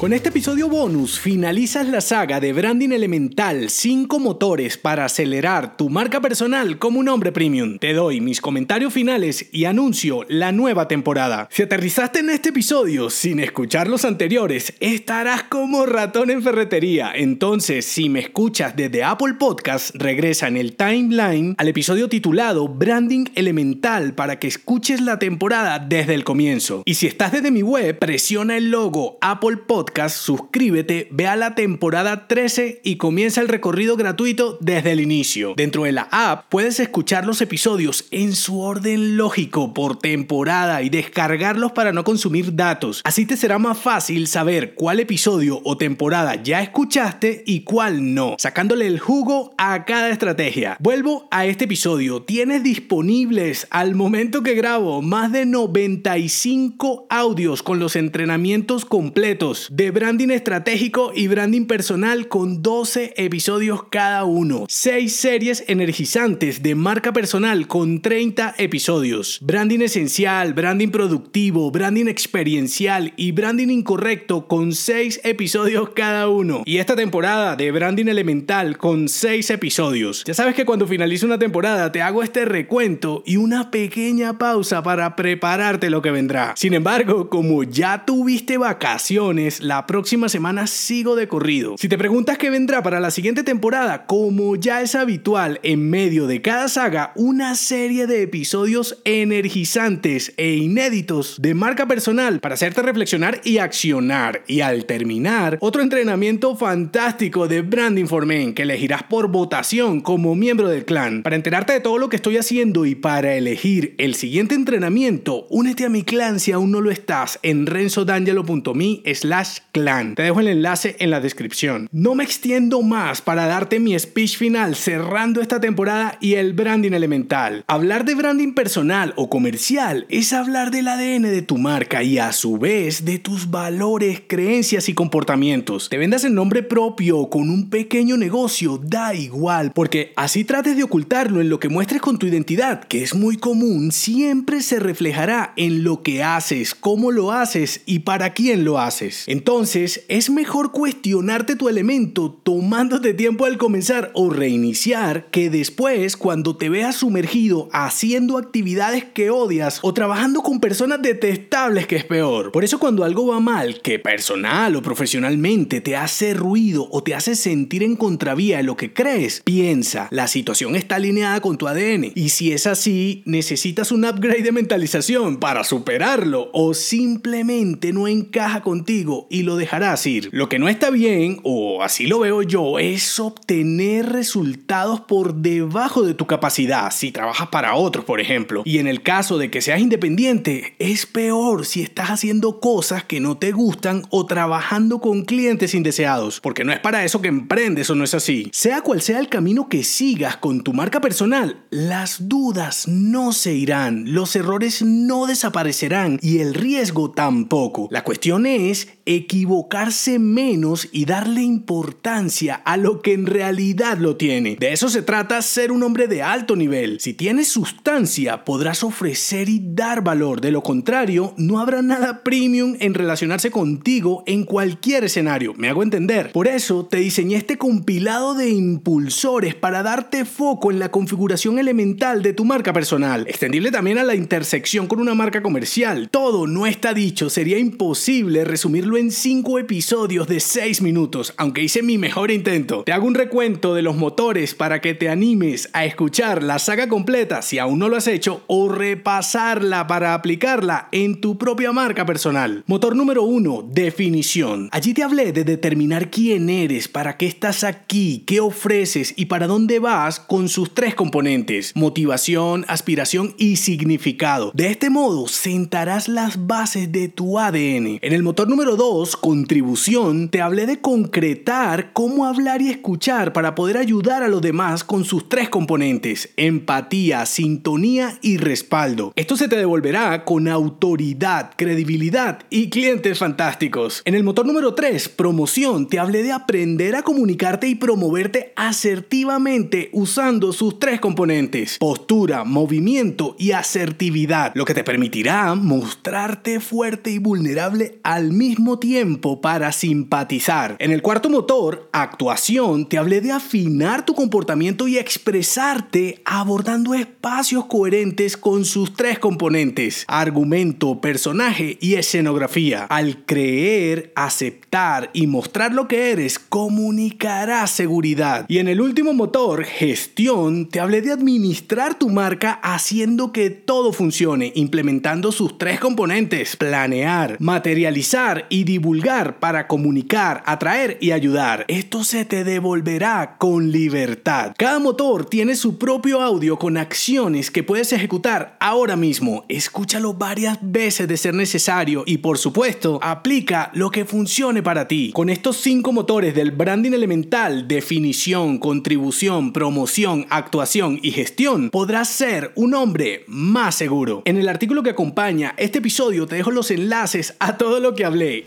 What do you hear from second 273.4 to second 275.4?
poder ayudar a los demás con sus